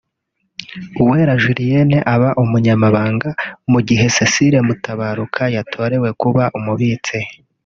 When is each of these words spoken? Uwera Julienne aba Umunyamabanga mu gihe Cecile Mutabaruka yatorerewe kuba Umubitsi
Uwera 1.01 1.33
Julienne 1.41 1.97
aba 2.13 2.29
Umunyamabanga 2.43 3.29
mu 3.71 3.79
gihe 3.87 4.05
Cecile 4.15 4.57
Mutabaruka 4.67 5.41
yatorerewe 5.55 6.09
kuba 6.21 6.43
Umubitsi 6.57 7.17